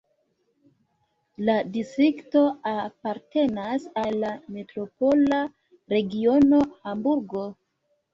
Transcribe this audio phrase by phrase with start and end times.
[1.49, 5.43] La distrikto apartenas al la metropola
[5.95, 7.45] regiono Hamburgo.